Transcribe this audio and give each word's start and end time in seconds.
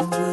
you. 0.00 0.29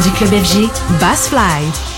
Du 0.00 0.10
club 0.12 0.30
FG, 0.30 0.68
Bass 1.00 1.28
Fly. 1.28 1.91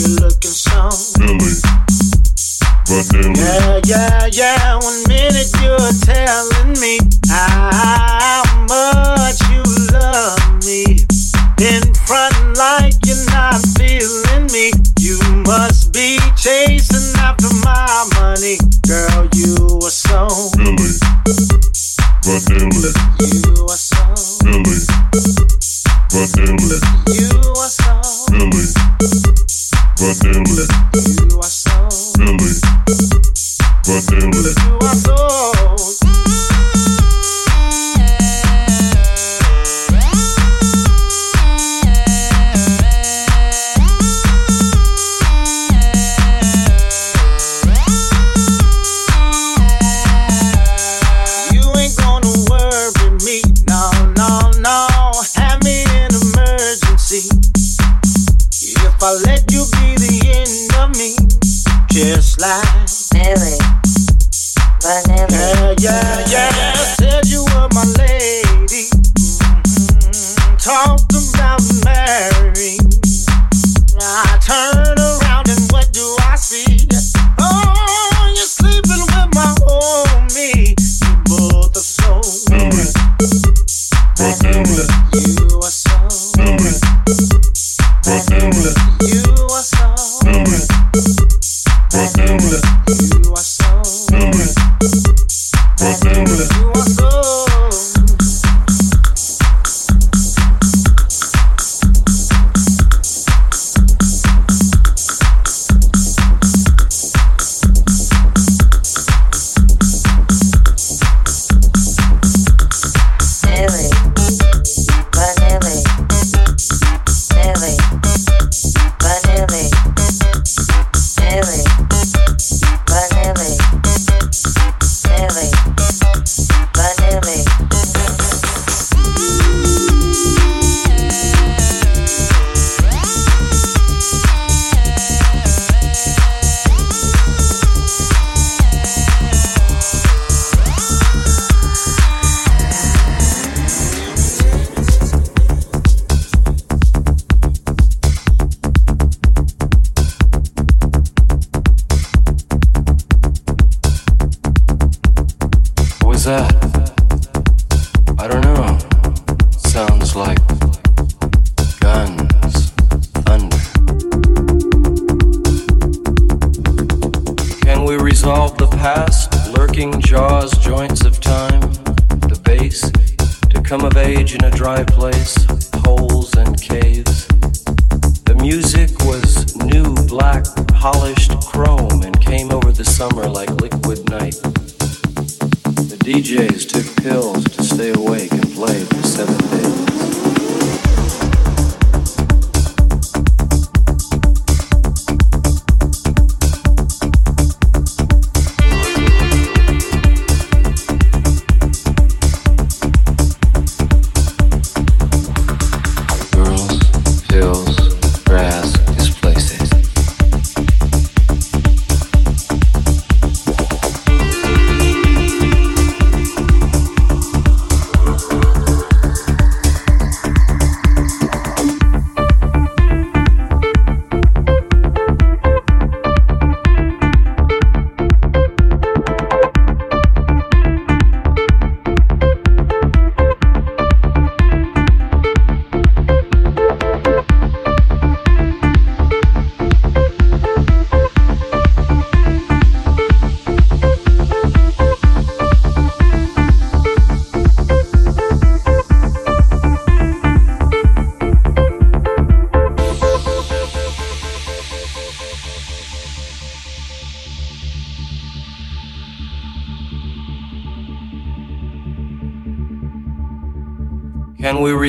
You're 0.00 0.08
looking 0.16 0.50
so 0.50 0.88
Milli 1.20 1.60
Vanilli. 2.88 3.36
Yeah, 3.36 3.80
yeah, 3.84 4.28
yeah. 4.32 4.69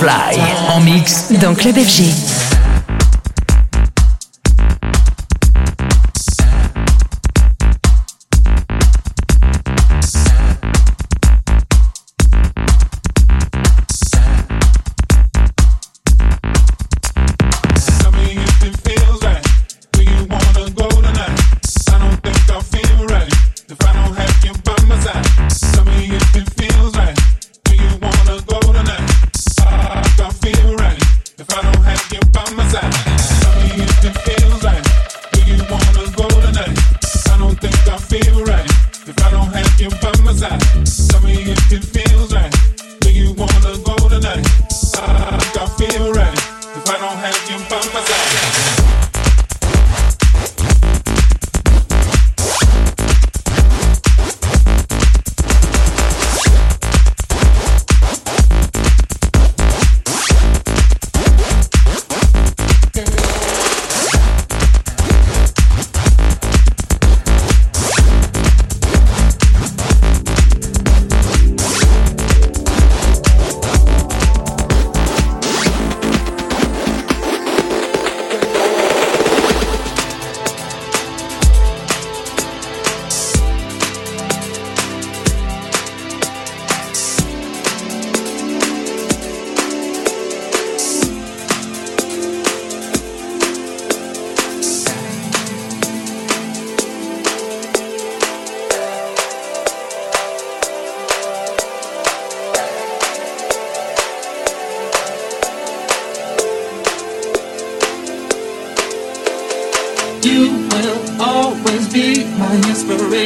Fly 0.00 0.38
en 0.68 0.80
mix 0.80 1.32
dans 1.40 1.54
Club 1.54 1.74
FG. 1.76 2.59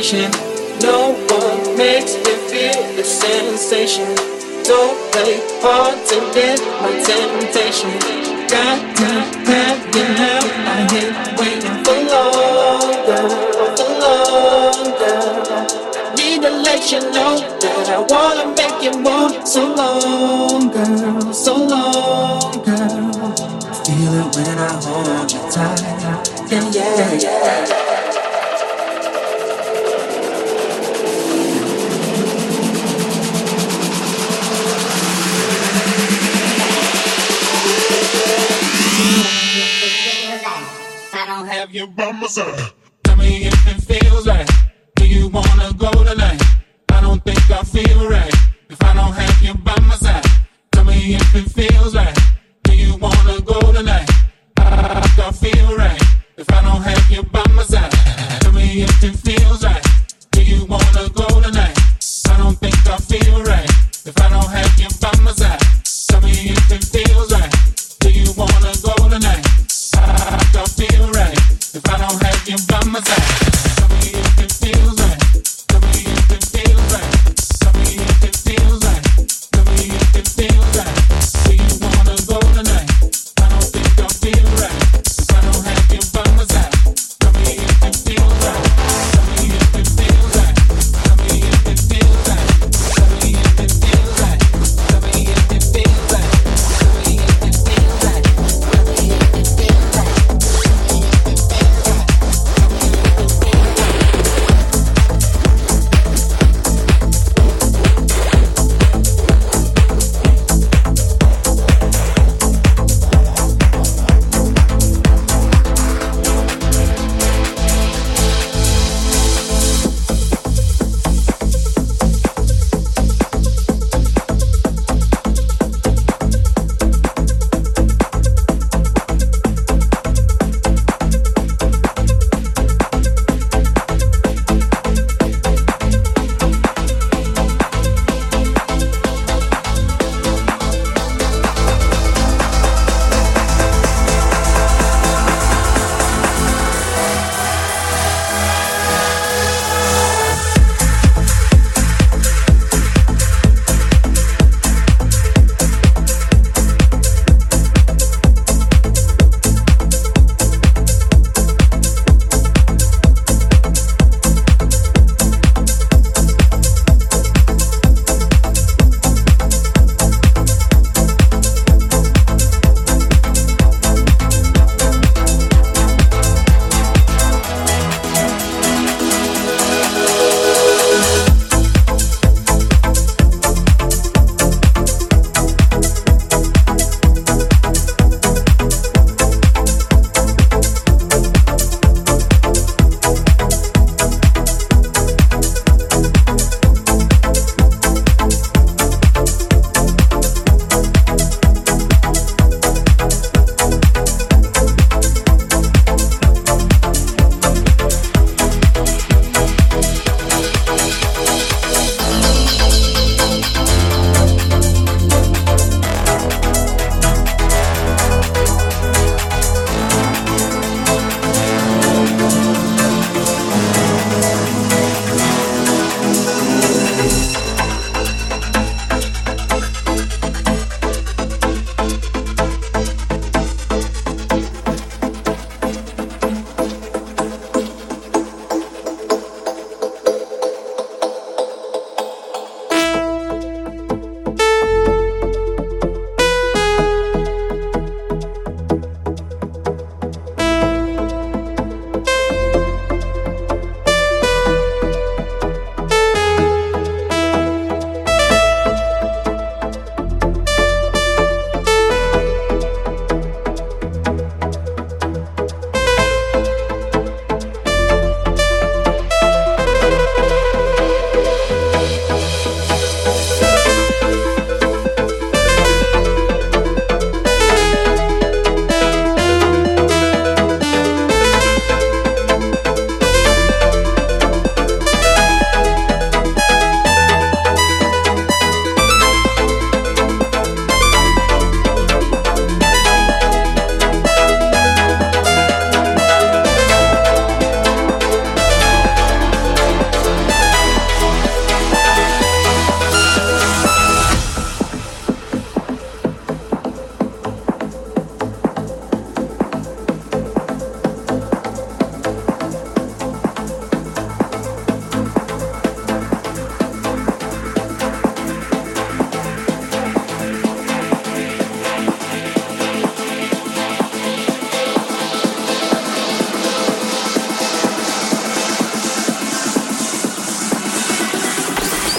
situation. 0.04 0.30
No 0.82 1.12
one 1.12 1.78
makes 1.78 2.14
me 2.16 2.32
feel 2.50 2.96
the 2.96 3.04
sensation. 3.04 4.14
Don't 4.64 4.96
play 5.12 5.40
hard 5.62 5.96
to 6.08 6.16
get 6.34 6.60
my 6.82 6.92
temptation. 7.00 7.90
Got 8.48 8.80
to 8.96 9.10
have 9.48 9.80
you 9.96 10.04
now. 10.20 10.40
I 10.68 10.84
ain't 11.00 11.14
waiting 11.40 11.78
for 11.84 11.98
longer, 12.12 13.24
for 13.76 13.88
longer. 14.04 15.16
Need 16.16 16.42
to 16.42 16.50
let 16.50 16.92
you 16.92 17.00
know 17.00 17.38
that 17.60 17.88
I 17.88 17.98
wanna 18.12 18.46
make 18.54 18.82
you 18.82 18.92
move. 19.00 19.46
So 19.46 19.74
long, 19.74 20.70
girl, 20.70 21.32
so 21.32 21.56
long, 21.56 22.52
girl. 22.62 23.24
Feel 23.84 24.14
it 24.20 24.36
when 24.36 24.58
I 24.58 24.70
hold 24.84 25.32
you 25.32 25.40
tight. 25.50 25.80
yeah, 26.50 26.70
yeah. 26.70 27.14
yeah. 27.14 27.73
Amazon. 42.14 42.73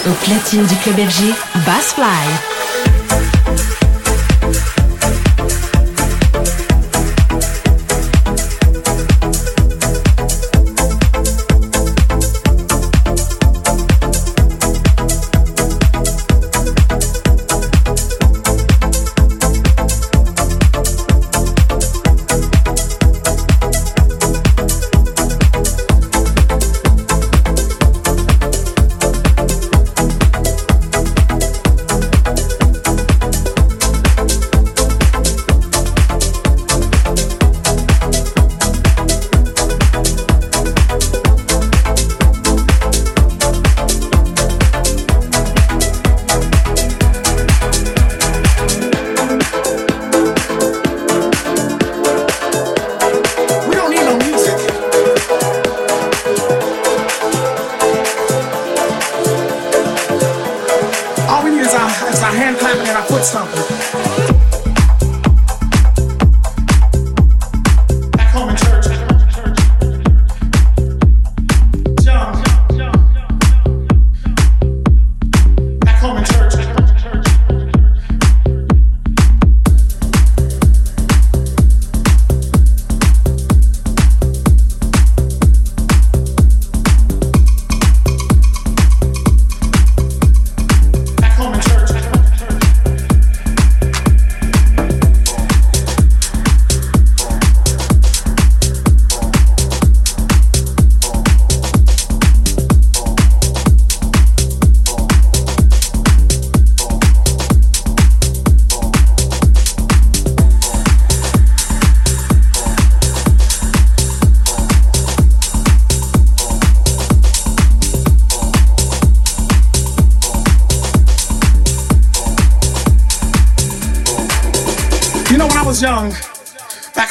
Au 0.08 0.12
platine 0.24 0.64
du 0.66 0.76
club 0.76 0.96
FG, 0.96 1.34
Bass 1.66 1.94
Fly. 1.94 2.55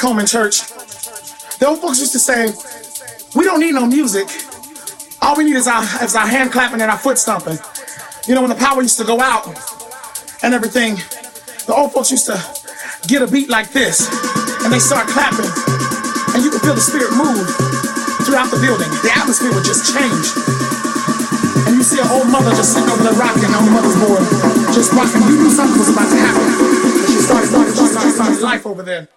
Home 0.06 0.19
in 0.19 0.25
church, 0.25 0.62
the 1.58 1.65
old 1.67 1.82
folks 1.82 1.99
used 1.99 2.13
to 2.13 2.19
say, 2.19 2.54
we 3.36 3.43
don't 3.43 3.60
need 3.60 3.73
no 3.73 3.86
music. 3.86 4.30
All 5.21 5.36
we 5.36 5.43
need 5.43 5.58
is 5.58 5.67
our, 5.67 5.82
is 6.04 6.15
our 6.15 6.28
hand 6.28 6.51
clapping 6.51 6.82
and 6.82 6.89
our 6.89 6.97
foot 6.97 7.17
stomping. 7.17 7.58
You 8.28 8.34
know, 8.34 8.41
when 8.41 8.49
the 8.49 8.62
power 8.62 8.82
used 8.82 8.97
to 8.97 9.06
go 9.06 9.19
out 9.21 9.49
and 10.41 10.54
everything, 10.54 11.01
the 11.65 11.73
old 11.73 11.91
folks 11.91 12.12
used 12.12 12.25
to 12.30 12.38
get 13.10 13.21
a 13.21 13.28
beat 13.28 13.49
like 13.49 13.69
this 13.73 14.06
and 14.62 14.73
they 14.73 14.80
start 14.80 15.10
clapping 15.10 15.49
and 16.34 16.43
you 16.45 16.49
could 16.49 16.62
feel 16.62 16.78
the 16.78 16.86
spirit 16.86 17.10
move 17.17 17.49
throughout 18.25 18.54
the 18.54 18.62
building. 18.62 18.89
The 19.01 19.13
atmosphere 19.13 19.54
would 19.54 19.65
just 19.65 19.89
change. 19.89 20.25
And 21.65 21.78
you 21.78 21.84
see 21.84 21.97
an 21.97 22.10
old 22.13 22.30
mother 22.30 22.54
just 22.54 22.73
sitting 22.73 22.89
over 22.89 23.01
there 23.01 23.17
rocking 23.17 23.49
on 23.54 23.65
the 23.65 23.73
mother's 23.73 23.97
board, 23.97 24.21
just 24.73 24.93
rocking. 24.93 25.21
You 25.30 25.41
knew 25.45 25.49
something 25.49 25.78
was 25.82 25.89
about 25.89 26.10
to 26.10 26.17
happen. 26.17 26.45
She 27.10 27.21
started, 27.21 27.49
started, 27.49 27.73
started, 27.73 27.85
started 28.12 28.41
life 28.41 28.65
over 28.65 28.84
there. 28.84 29.08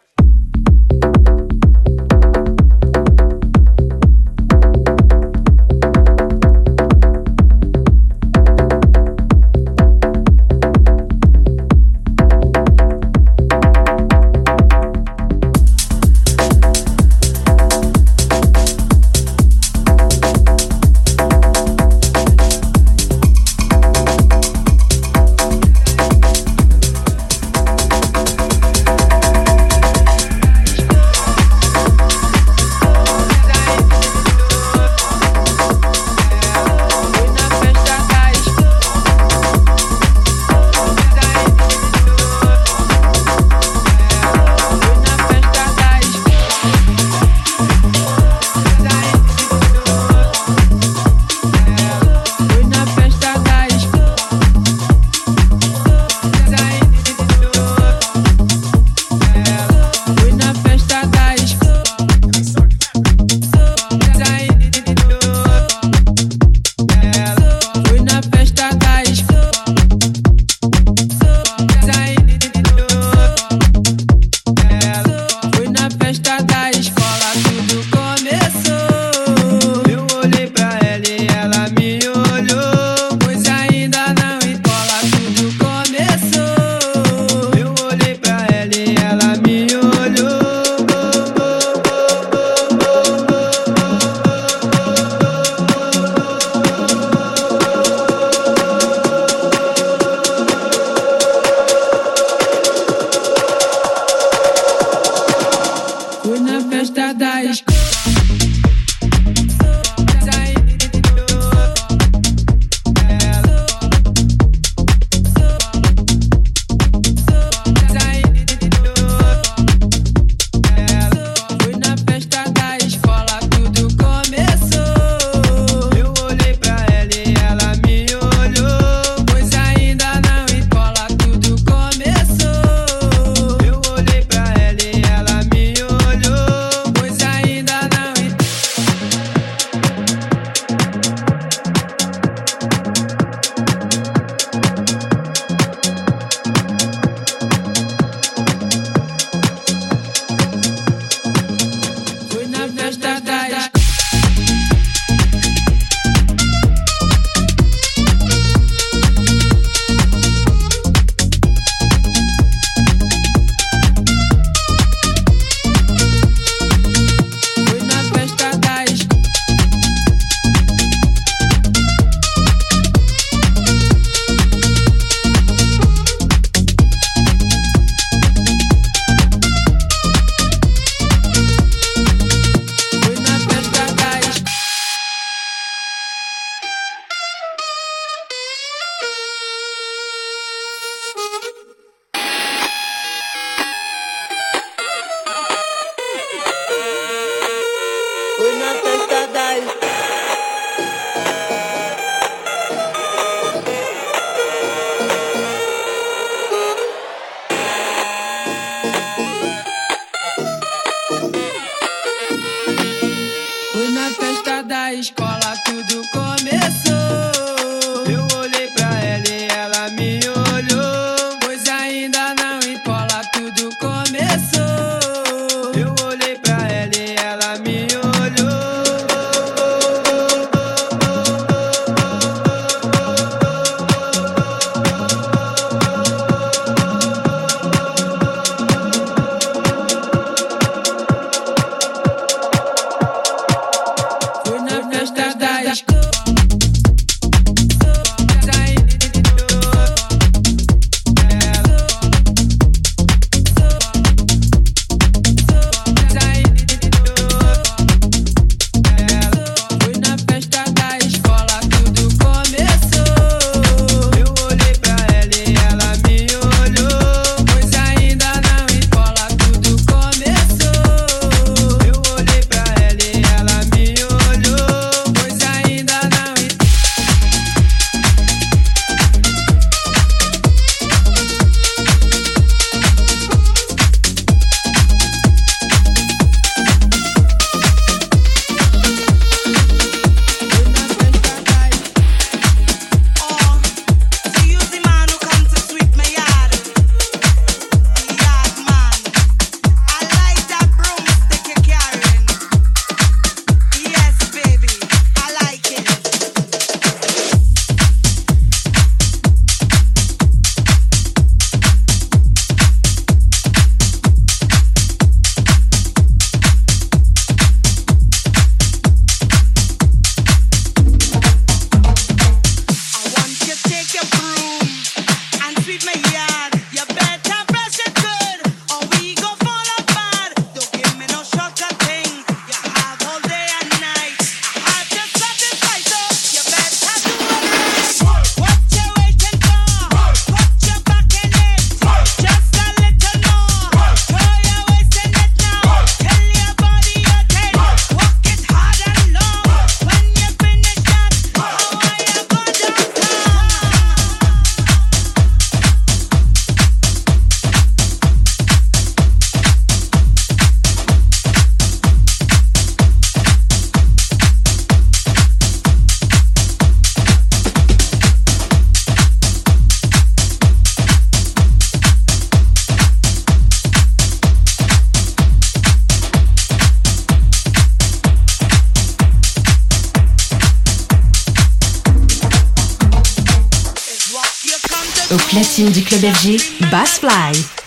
Platine 385.98 386.36
du 386.36 386.38
club 386.38 386.70
FG, 386.70 387.57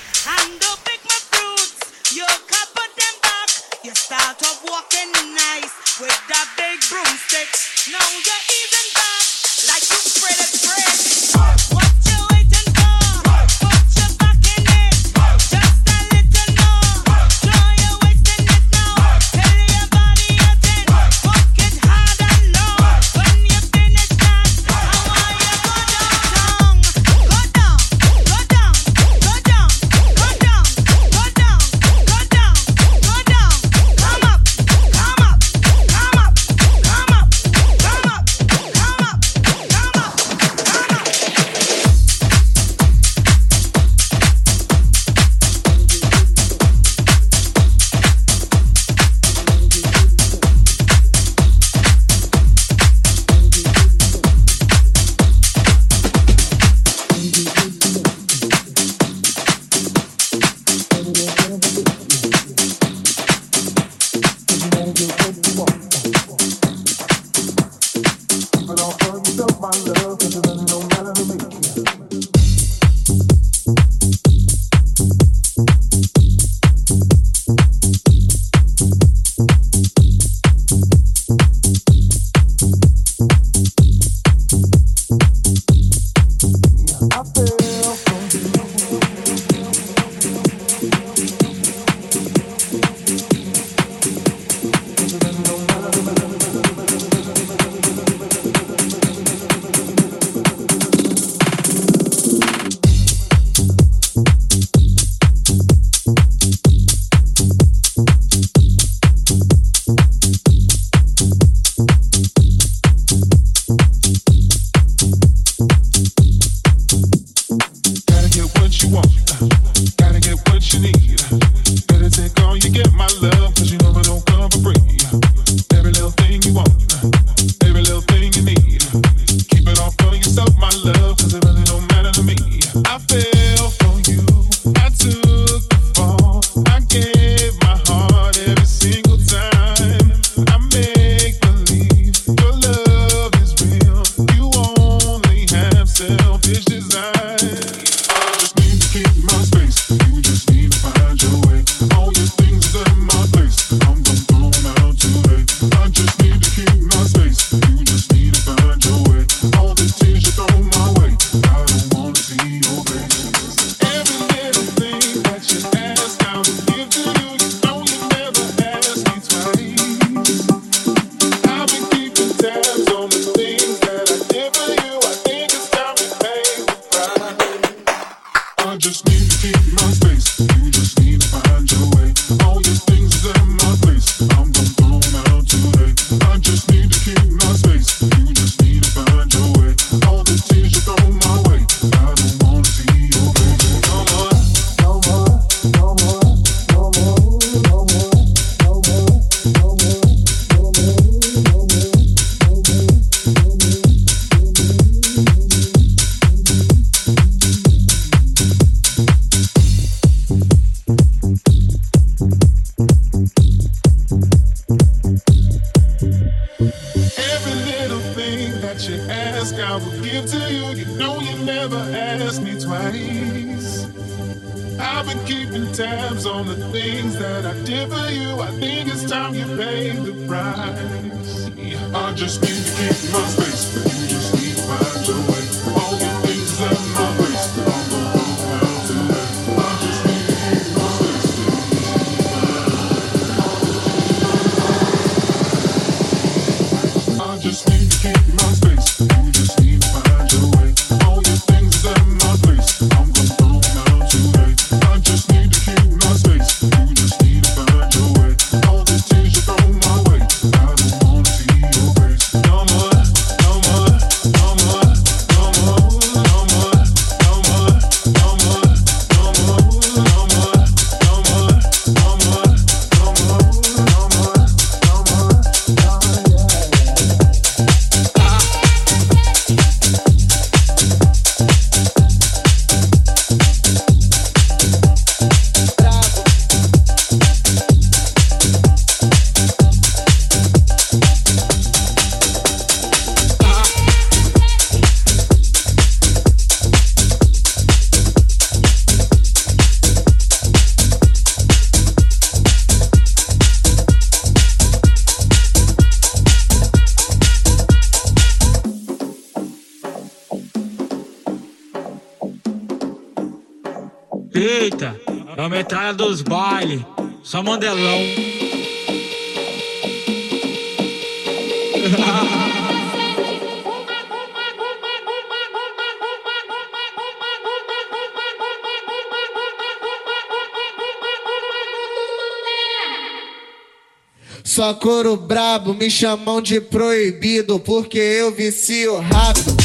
Só 334.71 334.75
couro 334.75 335.17
brabo, 335.17 335.73
me 335.73 335.89
chamam 335.89 336.41
de 336.41 336.61
proibido, 336.61 337.59
porque 337.59 337.99
eu 337.99 338.31
vicio 338.31 339.01
rápido. 339.01 339.60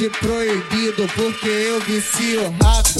De 0.00 0.08
proibido 0.08 1.06
porque 1.14 1.46
eu 1.46 1.78
vicio 1.80 2.50
rápido. 2.62 2.99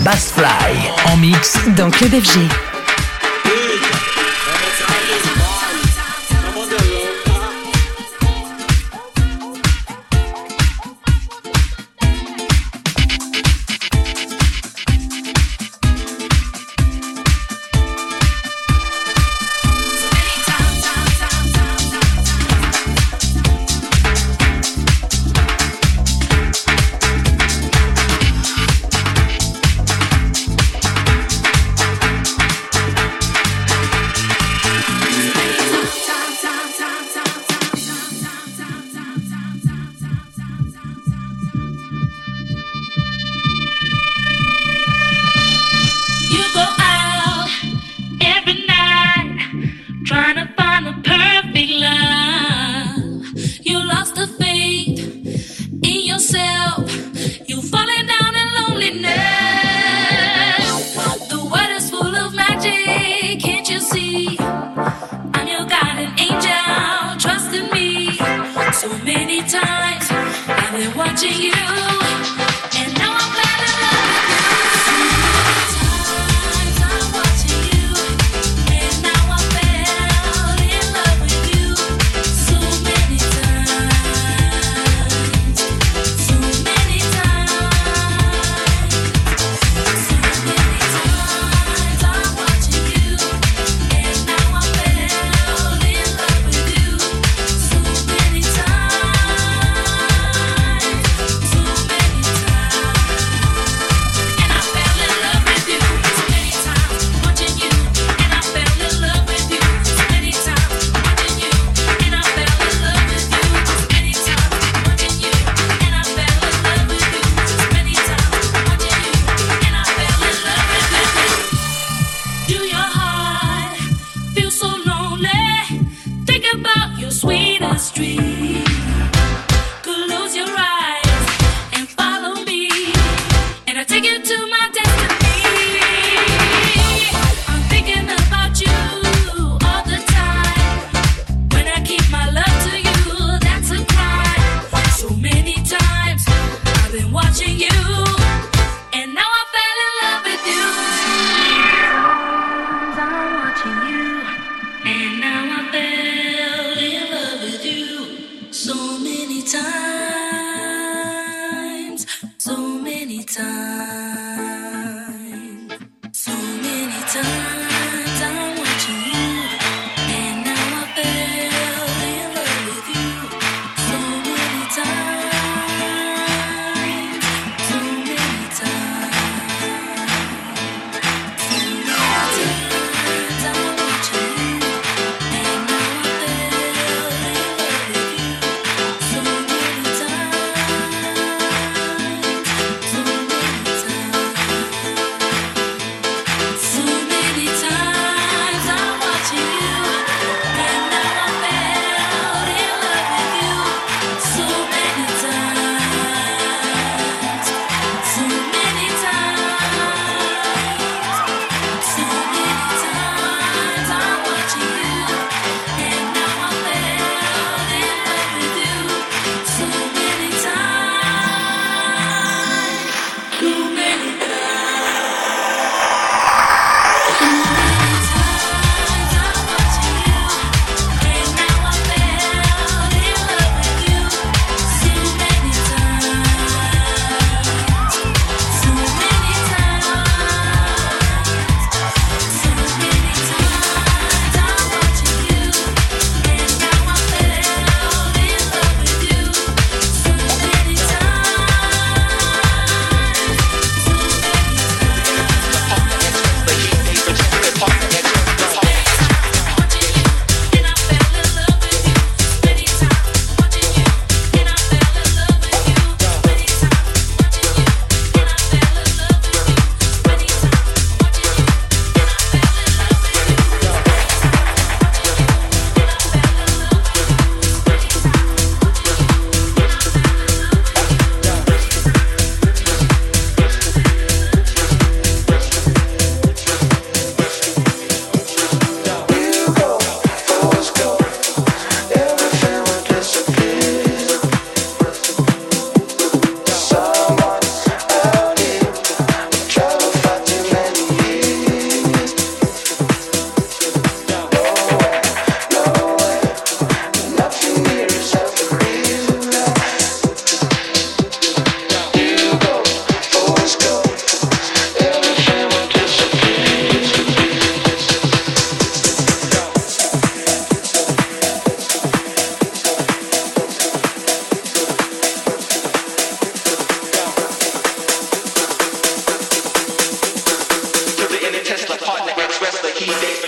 Bass 0.00 0.32
Fly 0.36 1.12
en 1.12 1.16
mix 1.16 1.56
dans 1.76 1.90
Club 1.90 2.12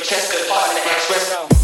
Club 0.08 1.55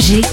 FG, 0.00 0.29